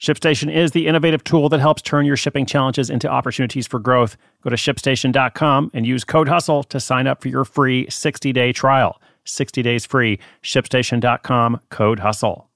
[0.00, 4.16] ShipStation is the innovative tool that helps turn your shipping challenges into opportunities for growth.
[4.42, 8.52] Go to shipstation.com and use code HUSTLE to sign up for your free 60 day
[8.52, 9.00] trial.
[9.24, 10.20] 60 days free.
[10.42, 12.48] ShipStation.com, code HUSTLE.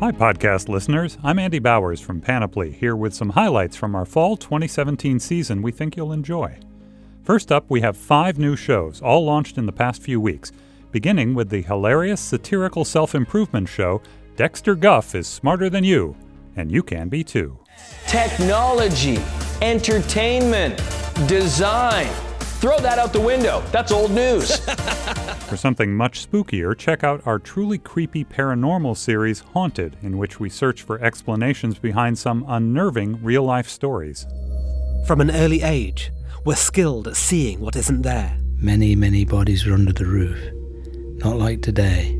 [0.00, 1.16] Hi, podcast listeners.
[1.24, 5.72] I'm Andy Bowers from Panoply, here with some highlights from our fall 2017 season we
[5.72, 6.58] think you'll enjoy.
[7.22, 10.52] First up, we have five new shows, all launched in the past few weeks,
[10.92, 14.02] beginning with the hilarious satirical self improvement show
[14.36, 16.16] Dexter Guff is smarter than you,
[16.56, 17.56] and you can be too.
[18.08, 19.18] Technology,
[19.62, 20.76] entertainment,
[21.28, 22.08] design.
[22.58, 23.62] Throw that out the window.
[23.70, 24.58] That's old news.
[25.48, 30.50] For something much spookier, check out our truly creepy paranormal series Haunted, in which we
[30.50, 34.26] search for explanations behind some unnerving real life stories.
[35.06, 36.10] From an early age,
[36.44, 38.36] we're skilled at seeing what isn't there.
[38.56, 40.40] Many, many bodies were under the roof.
[41.22, 42.18] Not like today.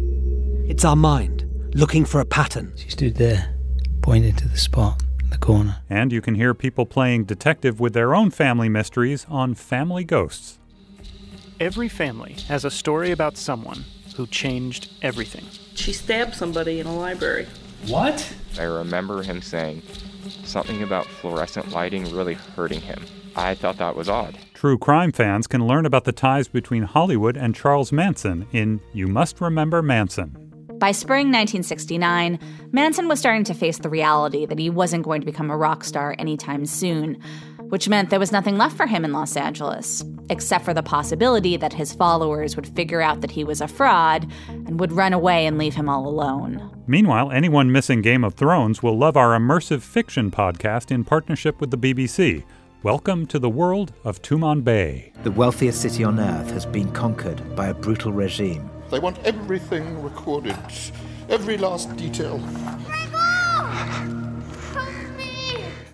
[0.68, 1.33] It's our mind
[1.74, 2.72] looking for a pattern.
[2.76, 3.52] She stood there,
[4.00, 5.82] pointing to the spot in the corner.
[5.90, 10.58] And you can hear people playing detective with their own family mysteries on Family Ghosts.
[11.58, 13.84] Every family has a story about someone
[14.16, 15.44] who changed everything.
[15.74, 17.46] She stabbed somebody in a library.
[17.88, 18.32] What?
[18.58, 19.82] I remember him saying
[20.44, 23.04] something about fluorescent lighting really hurting him.
[23.36, 24.38] I thought that was odd.
[24.54, 29.08] True crime fans can learn about the ties between Hollywood and Charles Manson in You
[29.08, 30.43] Must Remember Manson.
[30.84, 32.38] By spring 1969,
[32.72, 35.82] Manson was starting to face the reality that he wasn't going to become a rock
[35.82, 37.14] star anytime soon,
[37.70, 41.56] which meant there was nothing left for him in Los Angeles, except for the possibility
[41.56, 45.46] that his followers would figure out that he was a fraud and would run away
[45.46, 46.70] and leave him all alone.
[46.86, 51.70] Meanwhile, anyone missing Game of Thrones will love our immersive fiction podcast in partnership with
[51.70, 52.44] the BBC.
[52.82, 55.14] Welcome to the world of Tumanbay.
[55.22, 60.02] The wealthiest city on earth has been conquered by a brutal regime they want everything
[60.02, 60.56] recorded,
[61.28, 62.40] every last detail.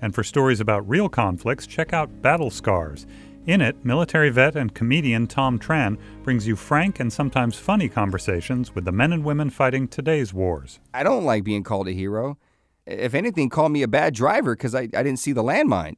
[0.03, 3.07] And for stories about real conflicts, check out Battle Scars.
[3.47, 8.75] In it, military vet and comedian Tom Tran brings you frank and sometimes funny conversations
[8.75, 10.79] with the men and women fighting today's wars.
[10.93, 12.39] I don't like being called a hero.
[12.87, 15.97] If anything, call me a bad driver because I, I didn't see the landmine.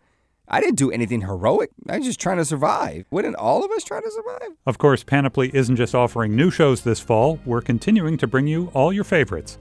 [0.49, 1.71] I didn't do anything heroic.
[1.89, 3.07] I was just trying to survive.
[3.11, 4.57] Wouldn't all of us try to survive?
[4.67, 8.71] Of course, Panoply isn't just offering new shows this fall, we're continuing to bring you
[8.75, 9.59] all your favorites.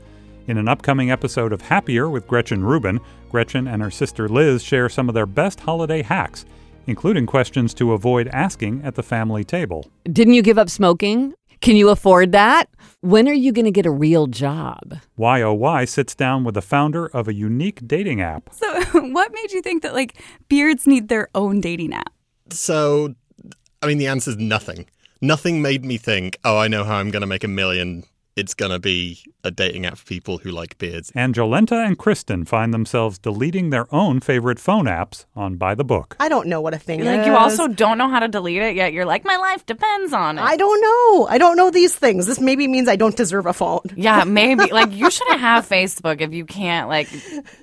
[0.48, 3.00] In an upcoming episode of Happier with Gretchen Rubin,
[3.30, 6.46] Gretchen and her sister Liz share some of their best holiday hacks,
[6.88, 9.86] including questions to avoid asking at the family table.
[10.12, 11.34] Didn't you give up smoking?
[11.62, 12.70] Can you afford that?
[13.02, 14.98] When are you going to get a real job?
[15.18, 18.50] YOY sits down with the founder of a unique dating app.
[18.52, 22.12] So, what made you think that like beards need their own dating app?
[22.50, 23.16] So,
[23.82, 24.88] I mean, the answer is nothing.
[25.22, 28.04] Nothing made me think, oh, I know how I'm going to make a million
[28.36, 31.12] it's going to be a dating app for people who like beards.
[31.14, 35.84] And Jolenta and Kristen find themselves deleting their own favorite phone apps on By the
[35.84, 36.16] Book.
[36.20, 37.26] I don't know what a thing like is.
[37.28, 38.94] you also don't know how to delete it yet.
[38.94, 40.42] You're like, my life depends on it.
[40.42, 41.28] I don't know.
[41.28, 42.26] I don't know these things.
[42.26, 43.82] This maybe means I don't deserve a phone.
[44.02, 44.72] Yeah, maybe.
[44.72, 47.08] like you shouldn't have Facebook if you can't like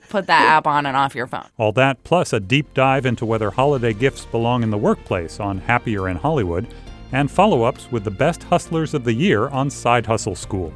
[0.08, 1.46] put that app on and off your phone.
[1.56, 5.58] All that plus a deep dive into whether holiday gifts belong in the workplace on
[5.58, 6.66] Happier in Hollywood
[7.12, 10.72] and follow ups with the best hustlers of the year on Side Hustle School.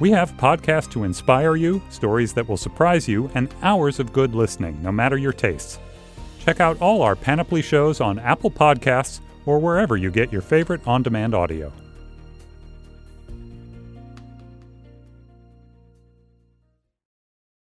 [0.00, 4.34] We have podcasts to inspire you, stories that will surprise you, and hours of good
[4.34, 5.78] listening, no matter your tastes.
[6.40, 10.80] Check out all our Panoply shows on Apple Podcasts or wherever you get your favorite
[10.86, 11.72] on demand audio.